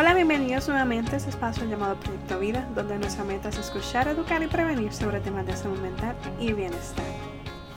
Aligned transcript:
Hola, 0.00 0.14
bienvenidos 0.14 0.68
nuevamente 0.68 1.14
a 1.14 1.16
este 1.16 1.30
espacio 1.30 1.66
llamado 1.66 1.96
Proyecto 1.96 2.38
Vida, 2.38 2.68
donde 2.72 2.96
nuestra 3.00 3.24
meta 3.24 3.48
es 3.48 3.58
escuchar, 3.58 4.06
educar 4.06 4.40
y 4.40 4.46
prevenir 4.46 4.92
sobre 4.92 5.18
temas 5.18 5.44
de 5.44 5.56
salud 5.56 5.76
mental 5.80 6.14
y 6.38 6.52
bienestar. 6.52 7.04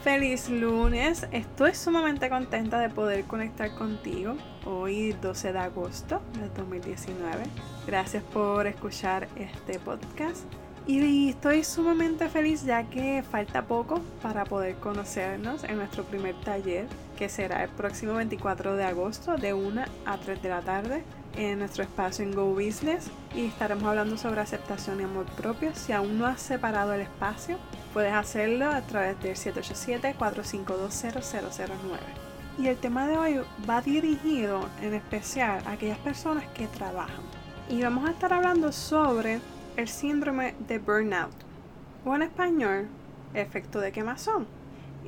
Feliz 0.04 0.48
lunes, 0.48 1.26
estoy 1.32 1.74
sumamente 1.74 2.30
contenta 2.30 2.78
de 2.78 2.90
poder 2.90 3.24
conectar 3.24 3.74
contigo 3.74 4.36
hoy 4.64 5.16
12 5.20 5.52
de 5.52 5.58
agosto 5.58 6.22
de 6.38 6.48
2019. 6.50 7.42
Gracias 7.88 8.22
por 8.22 8.68
escuchar 8.68 9.26
este 9.34 9.80
podcast 9.80 10.44
y 10.86 11.30
estoy 11.30 11.64
sumamente 11.64 12.28
feliz 12.28 12.64
ya 12.64 12.84
que 12.84 13.24
falta 13.28 13.62
poco 13.62 14.00
para 14.22 14.44
poder 14.44 14.76
conocernos 14.76 15.64
en 15.64 15.74
nuestro 15.74 16.04
primer 16.04 16.36
taller 16.36 16.86
que 17.18 17.28
será 17.28 17.64
el 17.64 17.70
próximo 17.70 18.14
24 18.14 18.76
de 18.76 18.84
agosto 18.84 19.36
de 19.36 19.54
1 19.54 19.82
a 20.06 20.18
3 20.18 20.40
de 20.40 20.48
la 20.48 20.60
tarde 20.60 21.04
en 21.36 21.58
nuestro 21.58 21.82
espacio 21.82 22.24
en 22.24 22.34
Go 22.34 22.46
Business 22.46 23.10
y 23.34 23.46
estaremos 23.46 23.84
hablando 23.84 24.16
sobre 24.16 24.40
aceptación 24.40 25.00
y 25.00 25.04
amor 25.04 25.26
propio. 25.26 25.74
Si 25.74 25.92
aún 25.92 26.18
no 26.18 26.26
has 26.26 26.40
separado 26.40 26.94
el 26.94 27.02
espacio, 27.02 27.58
puedes 27.92 28.12
hacerlo 28.12 28.70
a 28.70 28.80
través 28.82 29.20
del 29.22 29.36
787-452-0009. 29.36 31.68
Y 32.58 32.66
el 32.66 32.76
tema 32.76 33.06
de 33.06 33.16
hoy 33.16 33.40
va 33.68 33.80
dirigido 33.80 34.68
en 34.82 34.94
especial 34.94 35.62
a 35.66 35.72
aquellas 35.72 35.98
personas 35.98 36.44
que 36.54 36.66
trabajan. 36.66 37.24
Y 37.68 37.82
vamos 37.82 38.08
a 38.08 38.12
estar 38.12 38.32
hablando 38.32 38.72
sobre 38.72 39.40
el 39.76 39.88
síndrome 39.88 40.54
de 40.68 40.78
burnout, 40.78 41.32
o 42.04 42.14
en 42.14 42.22
español, 42.22 42.88
efecto 43.32 43.80
de 43.80 43.92
quemazón. 43.92 44.46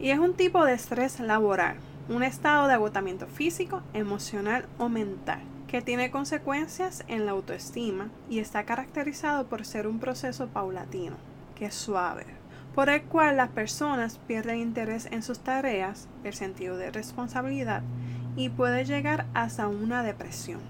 Y 0.00 0.10
es 0.10 0.18
un 0.18 0.34
tipo 0.34 0.64
de 0.64 0.72
estrés 0.72 1.20
laboral, 1.20 1.76
un 2.08 2.22
estado 2.22 2.66
de 2.66 2.74
agotamiento 2.74 3.26
físico, 3.26 3.82
emocional 3.92 4.66
o 4.78 4.88
mental, 4.88 5.42
que 5.68 5.82
tiene 5.82 6.10
consecuencias 6.10 7.04
en 7.08 7.26
la 7.26 7.32
autoestima 7.32 8.10
y 8.28 8.38
está 8.38 8.64
caracterizado 8.64 9.46
por 9.46 9.64
ser 9.64 9.86
un 9.86 9.98
proceso 9.98 10.48
paulatino, 10.48 11.16
que 11.54 11.66
es 11.66 11.74
suave, 11.74 12.26
por 12.74 12.88
el 12.88 13.02
cual 13.02 13.36
las 13.36 13.50
personas 13.50 14.18
pierden 14.26 14.58
interés 14.58 15.06
en 15.10 15.22
sus 15.22 15.40
tareas, 15.40 16.08
el 16.24 16.34
sentido 16.34 16.76
de 16.76 16.90
responsabilidad 16.90 17.82
y 18.36 18.48
puede 18.48 18.84
llegar 18.84 19.26
hasta 19.34 19.68
una 19.68 20.02
depresión. 20.02 20.60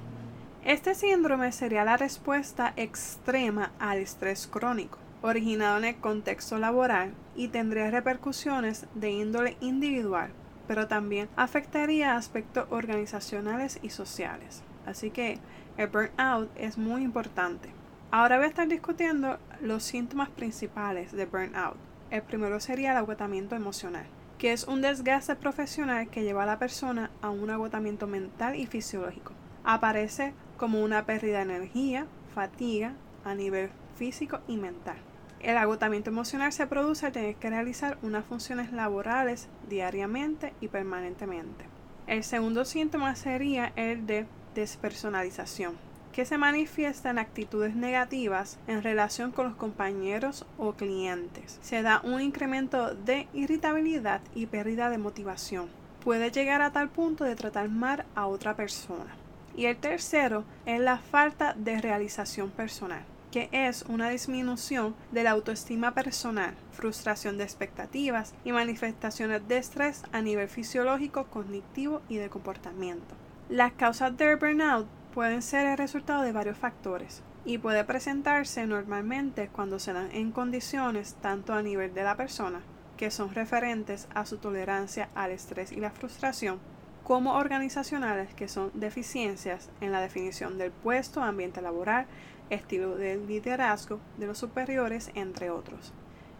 Este 0.64 0.94
síndrome 0.94 1.52
sería 1.52 1.84
la 1.84 1.96
respuesta 1.96 2.72
extrema 2.76 3.72
al 3.78 3.98
estrés 3.98 4.46
crónico, 4.46 4.98
originado 5.22 5.78
en 5.78 5.84
el 5.84 5.96
contexto 5.96 6.58
laboral 6.58 7.12
y 7.34 7.48
tendría 7.48 7.90
repercusiones 7.90 8.86
de 8.94 9.10
índole 9.10 9.56
individual, 9.60 10.30
pero 10.66 10.88
también 10.88 11.28
afectaría 11.36 12.16
aspectos 12.16 12.66
organizacionales 12.70 13.78
y 13.82 13.90
sociales. 13.90 14.62
Así 14.86 15.10
que 15.10 15.38
el 15.76 15.88
burnout 15.88 16.50
es 16.56 16.78
muy 16.78 17.02
importante. 17.02 17.70
Ahora 18.10 18.36
voy 18.36 18.46
a 18.46 18.48
estar 18.48 18.68
discutiendo 18.68 19.38
los 19.60 19.82
síntomas 19.82 20.28
principales 20.30 21.12
de 21.12 21.26
burnout. 21.26 21.76
El 22.10 22.22
primero 22.22 22.60
sería 22.60 22.92
el 22.92 22.98
agotamiento 22.98 23.56
emocional, 23.56 24.06
que 24.38 24.52
es 24.52 24.64
un 24.68 24.82
desgaste 24.82 25.34
profesional 25.36 26.08
que 26.08 26.22
lleva 26.22 26.44
a 26.44 26.46
la 26.46 26.58
persona 26.58 27.10
a 27.22 27.30
un 27.30 27.50
agotamiento 27.50 28.06
mental 28.06 28.54
y 28.54 28.66
fisiológico. 28.66 29.32
Aparece 29.64 30.32
como 30.56 30.82
una 30.82 31.06
pérdida 31.06 31.38
de 31.38 31.54
energía, 31.54 32.06
fatiga 32.34 32.92
a 33.24 33.34
nivel 33.34 33.70
físico 33.96 34.40
y 34.46 34.56
mental. 34.56 34.96
El 35.40 35.58
agotamiento 35.58 36.10
emocional 36.10 36.52
se 36.52 36.66
produce 36.66 37.06
al 37.06 37.12
tener 37.12 37.34
que 37.36 37.50
realizar 37.50 37.98
unas 38.02 38.24
funciones 38.24 38.72
laborales 38.72 39.48
diariamente 39.68 40.54
y 40.60 40.68
permanentemente. 40.68 41.66
El 42.06 42.22
segundo 42.22 42.64
síntoma 42.64 43.14
sería 43.14 43.72
el 43.76 44.06
de 44.06 44.26
despersonalización, 44.54 45.76
que 46.12 46.24
se 46.24 46.38
manifiesta 46.38 47.10
en 47.10 47.18
actitudes 47.18 47.74
negativas 47.74 48.58
en 48.68 48.82
relación 48.82 49.32
con 49.32 49.46
los 49.46 49.56
compañeros 49.56 50.46
o 50.58 50.74
clientes. 50.74 51.58
Se 51.60 51.82
da 51.82 52.00
un 52.04 52.20
incremento 52.20 52.94
de 52.94 53.26
irritabilidad 53.34 54.20
y 54.34 54.46
pérdida 54.46 54.90
de 54.90 54.98
motivación. 54.98 55.68
Puede 56.04 56.30
llegar 56.30 56.62
a 56.62 56.70
tal 56.70 56.88
punto 56.88 57.24
de 57.24 57.34
tratar 57.34 57.68
mal 57.68 58.04
a 58.14 58.26
otra 58.26 58.54
persona. 58.54 59.16
Y 59.56 59.66
el 59.66 59.76
tercero 59.76 60.44
es 60.66 60.80
la 60.80 60.98
falta 60.98 61.54
de 61.54 61.80
realización 61.80 62.50
personal, 62.50 63.04
que 63.32 63.48
es 63.50 63.82
una 63.88 64.08
disminución 64.10 64.94
de 65.10 65.24
la 65.24 65.32
autoestima 65.32 65.94
personal, 65.94 66.54
frustración 66.70 67.38
de 67.38 67.44
expectativas 67.44 68.34
y 68.44 68.52
manifestaciones 68.52 69.48
de 69.48 69.58
estrés 69.58 70.04
a 70.12 70.22
nivel 70.22 70.48
fisiológico, 70.48 71.24
cognitivo 71.24 72.02
y 72.08 72.16
de 72.16 72.28
comportamiento. 72.28 73.16
Las 73.50 73.72
causas 73.72 74.16
del 74.16 74.38
burnout 74.38 74.86
pueden 75.12 75.42
ser 75.42 75.66
el 75.66 75.76
resultado 75.76 76.22
de 76.22 76.32
varios 76.32 76.56
factores 76.56 77.22
y 77.44 77.58
puede 77.58 77.84
presentarse 77.84 78.66
normalmente 78.66 79.48
cuando 79.48 79.78
se 79.78 79.92
dan 79.92 80.08
en 80.12 80.32
condiciones 80.32 81.16
tanto 81.20 81.52
a 81.52 81.60
nivel 81.60 81.92
de 81.92 82.04
la 82.04 82.16
persona, 82.16 82.62
que 82.96 83.10
son 83.10 83.34
referentes 83.34 84.08
a 84.14 84.24
su 84.24 84.38
tolerancia 84.38 85.10
al 85.14 85.30
estrés 85.30 85.72
y 85.72 85.76
la 85.76 85.90
frustración, 85.90 86.58
como 87.02 87.34
organizacionales 87.34 88.32
que 88.32 88.48
son 88.48 88.70
deficiencias 88.72 89.68
en 89.82 89.92
la 89.92 90.00
definición 90.00 90.56
del 90.56 90.72
puesto, 90.72 91.22
ambiente 91.22 91.60
laboral, 91.60 92.06
estilo 92.48 92.96
de 92.96 93.18
liderazgo 93.18 94.00
de 94.16 94.26
los 94.26 94.38
superiores, 94.38 95.10
entre 95.14 95.50
otros. 95.50 95.92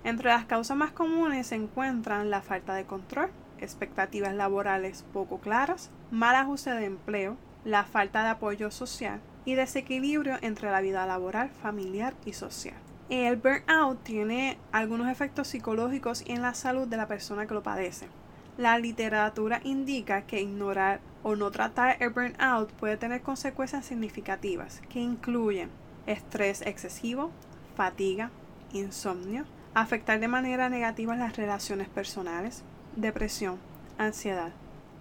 Entre 0.04 0.30
las 0.30 0.46
causas 0.46 0.78
más 0.78 0.92
comunes 0.92 1.48
se 1.48 1.56
encuentran 1.56 2.30
la 2.30 2.40
falta 2.40 2.72
de 2.72 2.86
control, 2.86 3.28
expectativas 3.64 4.34
laborales 4.34 5.04
poco 5.12 5.38
claras, 5.38 5.90
mal 6.10 6.36
ajuste 6.36 6.70
de 6.70 6.84
empleo, 6.84 7.36
la 7.64 7.84
falta 7.84 8.22
de 8.22 8.28
apoyo 8.28 8.70
social 8.70 9.20
y 9.44 9.54
desequilibrio 9.54 10.36
entre 10.42 10.70
la 10.70 10.80
vida 10.80 11.06
laboral, 11.06 11.50
familiar 11.50 12.14
y 12.24 12.32
social. 12.32 12.76
El 13.10 13.36
burnout 13.36 14.02
tiene 14.02 14.58
algunos 14.72 15.08
efectos 15.08 15.48
psicológicos 15.48 16.24
en 16.26 16.40
la 16.40 16.54
salud 16.54 16.88
de 16.88 16.96
la 16.96 17.08
persona 17.08 17.46
que 17.46 17.54
lo 17.54 17.62
padece. 17.62 18.08
La 18.56 18.78
literatura 18.78 19.60
indica 19.64 20.22
que 20.22 20.40
ignorar 20.40 21.00
o 21.22 21.36
no 21.36 21.50
tratar 21.50 21.96
el 22.00 22.10
burnout 22.10 22.70
puede 22.72 22.96
tener 22.96 23.20
consecuencias 23.20 23.84
significativas 23.84 24.80
que 24.88 25.00
incluyen 25.00 25.70
estrés 26.06 26.62
excesivo, 26.62 27.30
fatiga, 27.74 28.30
insomnio, 28.72 29.44
afectar 29.74 30.20
de 30.20 30.28
manera 30.28 30.68
negativa 30.68 31.16
las 31.16 31.36
relaciones 31.36 31.88
personales, 31.88 32.62
depresión, 32.96 33.58
ansiedad, 33.98 34.52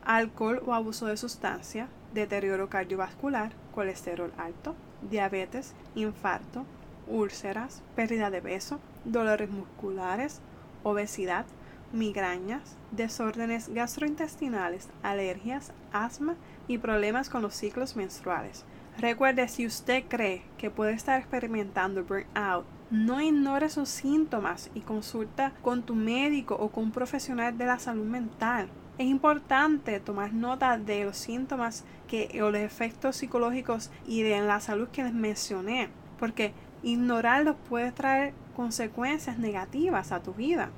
alcohol 0.06 0.62
o 0.66 0.74
abuso 0.74 1.06
de 1.06 1.18
sustancia, 1.18 1.88
deterioro 2.14 2.70
cardiovascular, 2.70 3.52
colesterol 3.74 4.32
alto, 4.38 4.76
diabetes, 5.10 5.74
infarto, 5.96 6.66
úlceras, 7.08 7.82
pérdida 7.96 8.30
de 8.30 8.42
peso, 8.42 8.80
dolores 9.06 9.50
musculares, 9.50 10.42
obesidad, 10.84 11.46
migrañas, 11.92 12.76
desórdenes 12.92 13.70
gastrointestinales, 13.70 14.90
alergias, 15.04 15.72
asma 15.92 16.36
y 16.68 16.78
problemas 16.80 17.30
con 17.30 17.42
los 17.42 17.56
ciclos 17.56 17.96
menstruales. 17.96 18.66
Recuerde, 18.98 19.48
si 19.48 19.66
usted 19.66 20.04
cree 20.08 20.44
que 20.58 20.70
puede 20.70 20.94
estar 20.94 21.20
experimentando 21.20 22.04
burnout, 22.04 22.66
no 22.94 23.20
ignore 23.20 23.70
sus 23.70 23.90
síntomas 23.90 24.70
y 24.76 24.82
consulta 24.82 25.52
con 25.64 25.82
tu 25.82 25.96
médico 25.96 26.56
o 26.56 26.70
con 26.70 26.84
un 26.86 26.92
profesional 26.92 27.58
de 27.58 27.66
la 27.66 27.80
salud 27.80 28.06
mental. 28.06 28.68
Es 29.00 29.08
importante 29.08 30.00
tomar 30.00 30.32
nota 30.32 30.78
de 30.78 31.06
los 31.06 31.18
síntomas 31.18 31.86
que, 32.08 32.40
o 32.44 32.52
los 32.52 32.62
efectos 32.62 33.16
psicológicos 33.16 33.90
y 34.08 34.22
de 34.22 34.40
la 34.42 34.60
salud 34.60 34.90
que 34.90 35.02
les 35.02 35.14
mencioné, 35.14 35.90
porque 36.20 36.54
ignorarlos 36.84 37.56
puede 37.68 37.92
traer 37.92 38.36
consecuencias 38.56 39.40
negativas 39.40 40.12
a 40.12 40.22
tu 40.22 40.36
vida. 40.36 40.70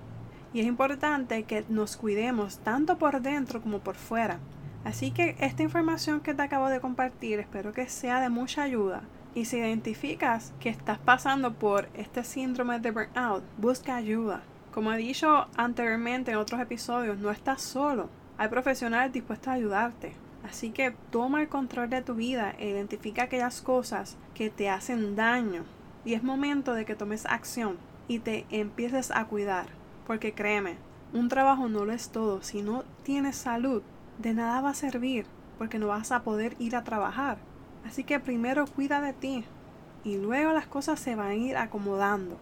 Y 0.53 0.61
es 0.61 0.67
importante 0.67 1.43
que 1.43 1.65
nos 1.67 1.97
cuidemos 1.97 2.59
tanto 2.59 2.97
por 2.97 3.21
dentro 3.21 3.61
como 3.61 3.79
por 3.79 3.95
fuera. 3.95 4.39
Así 4.85 5.11
que 5.11 5.35
esta 5.41 5.63
información 5.63 6.21
que 6.21 6.33
te 6.33 6.43
acabo 6.43 6.69
de 6.69 6.79
compartir 6.79 7.41
espero 7.41 7.73
que 7.73 7.89
sea 7.89 8.21
de 8.21 8.29
mucha 8.29 8.63
ayuda. 8.63 9.01
Y 9.35 9.45
si 9.45 9.57
identificas 9.57 10.53
que 10.59 10.69
estás 10.69 10.97
pasando 10.97 11.53
por 11.53 11.89
este 11.93 12.23
síndrome 12.23 12.79
de 12.79 12.91
burnout, 12.91 13.43
busca 13.57 13.97
ayuda. 13.97 14.41
Como 14.73 14.91
he 14.91 14.97
dicho 14.97 15.47
anteriormente 15.57 16.31
en 16.31 16.37
otros 16.37 16.59
episodios, 16.61 17.19
no 17.19 17.29
estás 17.29 17.61
solo. 17.61 18.09
Hay 18.37 18.47
profesionales 18.47 19.13
dispuestos 19.13 19.49
a 19.49 19.53
ayudarte. 19.53 20.13
Así 20.43 20.71
que 20.71 20.95
toma 21.11 21.41
el 21.41 21.49
control 21.49 21.89
de 21.89 22.01
tu 22.01 22.15
vida 22.15 22.55
e 22.57 22.69
identifica 22.69 23.23
aquellas 23.23 23.61
cosas 23.61 24.17
que 24.33 24.49
te 24.49 24.69
hacen 24.69 25.15
daño. 25.15 25.65
Y 26.05 26.13
es 26.13 26.23
momento 26.23 26.73
de 26.73 26.85
que 26.85 26.95
tomes 26.95 27.25
acción 27.25 27.77
y 28.07 28.19
te 28.19 28.45
empieces 28.49 29.11
a 29.11 29.25
cuidar. 29.25 29.67
Porque 30.07 30.33
créeme, 30.33 30.77
un 31.13 31.29
trabajo 31.29 31.67
no 31.67 31.83
lo 31.83 31.91
es 31.91 32.09
todo. 32.09 32.41
Si 32.41 32.61
no 32.61 32.85
tienes 33.03 33.35
salud, 33.35 33.83
de 34.17 34.33
nada 34.33 34.61
va 34.61 34.69
a 34.69 34.75
servir 34.75 35.25
porque 35.57 35.79
no 35.79 35.87
vas 35.87 36.11
a 36.11 36.23
poder 36.23 36.55
ir 36.59 36.75
a 36.75 36.83
trabajar. 36.83 37.37
Así 37.85 38.03
que 38.03 38.19
primero 38.19 38.65
cuida 38.65 38.99
de 39.01 39.13
ti 39.13 39.45
y 40.03 40.17
luego 40.17 40.53
las 40.53 40.67
cosas 40.67 40.99
se 40.99 41.15
van 41.15 41.27
a 41.27 41.35
ir 41.35 41.57
acomodando. 41.57 42.37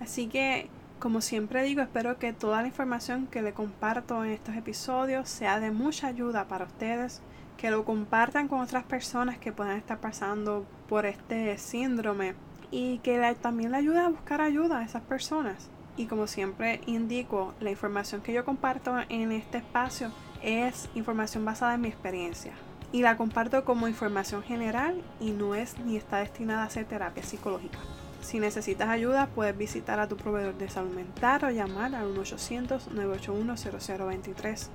Así 0.00 0.28
que, 0.28 0.68
como 0.98 1.20
siempre 1.20 1.62
digo, 1.62 1.82
espero 1.82 2.18
que 2.18 2.32
toda 2.32 2.62
la 2.62 2.68
información 2.68 3.26
que 3.26 3.42
le 3.42 3.52
comparto 3.52 4.24
en 4.24 4.30
estos 4.30 4.56
episodios 4.56 5.28
sea 5.28 5.60
de 5.60 5.70
mucha 5.70 6.06
ayuda 6.06 6.48
para 6.48 6.64
ustedes, 6.64 7.20
que 7.56 7.70
lo 7.70 7.84
compartan 7.84 8.48
con 8.48 8.60
otras 8.60 8.84
personas 8.84 9.38
que 9.38 9.52
puedan 9.52 9.76
estar 9.76 9.98
pasando 9.98 10.64
por 10.88 11.04
este 11.04 11.58
síndrome 11.58 12.34
y 12.70 12.98
que 12.98 13.36
también 13.40 13.72
le 13.72 13.78
ayude 13.78 14.00
a 14.00 14.08
buscar 14.08 14.40
ayuda 14.40 14.78
a 14.78 14.84
esas 14.84 15.02
personas. 15.02 15.68
Y 15.96 16.06
como 16.06 16.26
siempre 16.26 16.80
indico, 16.86 17.54
la 17.60 17.70
información 17.70 18.22
que 18.22 18.32
yo 18.32 18.44
comparto 18.44 18.94
en 19.08 19.32
este 19.32 19.58
espacio 19.58 20.10
es 20.42 20.88
información 20.94 21.44
basada 21.44 21.74
en 21.74 21.82
mi 21.82 21.88
experiencia. 21.88 22.52
Y 22.92 23.02
la 23.02 23.16
comparto 23.16 23.64
como 23.64 23.86
información 23.88 24.42
general 24.42 25.00
y 25.20 25.30
no 25.30 25.54
es 25.54 25.78
ni 25.78 25.96
está 25.96 26.18
destinada 26.18 26.64
a 26.64 26.70
ser 26.70 26.86
terapia 26.86 27.22
psicológica. 27.22 27.78
Si 28.20 28.40
necesitas 28.40 28.88
ayuda, 28.88 29.28
puedes 29.28 29.56
visitar 29.56 30.00
a 30.00 30.08
tu 30.08 30.16
proveedor 30.16 30.58
de 30.58 30.68
salud 30.68 30.92
mental 30.94 31.44
o 31.44 31.50
llamar 31.50 31.94
al 31.94 32.12
1-800-981-0023. 32.14 34.68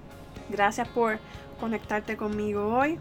Gracias 0.49 0.87
por 0.89 1.19
conectarte 1.59 2.17
conmigo 2.17 2.75
hoy. 2.75 2.97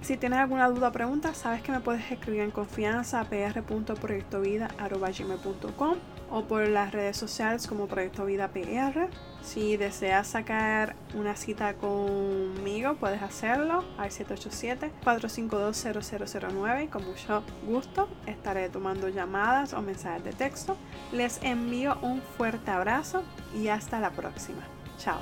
Si 0.00 0.16
tienes 0.16 0.38
alguna 0.38 0.68
duda 0.68 0.88
o 0.88 0.92
pregunta, 0.92 1.34
sabes 1.34 1.60
que 1.62 1.72
me 1.72 1.80
puedes 1.80 2.10
escribir 2.10 2.40
en 2.40 2.50
confianza 2.50 3.20
a 3.20 3.24
pr.proyectovida.com 3.24 5.96
o 6.32 6.42
por 6.44 6.66
las 6.66 6.90
redes 6.92 7.16
sociales 7.16 7.68
como 7.68 7.86
Proyecto 7.86 8.24
Vida 8.24 8.48
PR. 8.48 9.10
Si 9.42 9.76
deseas 9.76 10.28
sacar 10.28 10.96
una 11.14 11.36
cita 11.36 11.74
conmigo, 11.74 12.94
puedes 12.94 13.20
hacerlo 13.22 13.84
al 13.98 14.08
787-452-0009. 14.10 16.88
Con 16.88 17.04
mucho 17.04 17.44
gusto 17.66 18.08
estaré 18.26 18.70
tomando 18.70 19.08
llamadas 19.08 19.74
o 19.74 19.82
mensajes 19.82 20.24
de 20.24 20.32
texto. 20.32 20.76
Les 21.12 21.42
envío 21.42 21.98
un 22.02 22.22
fuerte 22.22 22.70
abrazo 22.70 23.24
y 23.54 23.68
hasta 23.68 24.00
la 24.00 24.10
próxima. 24.10 24.62
Chao. 24.96 25.18